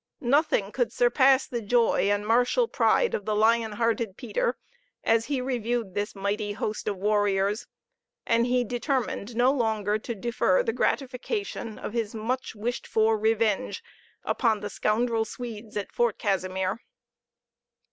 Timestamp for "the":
1.45-1.61, 3.25-3.35, 10.63-10.73, 14.61-14.71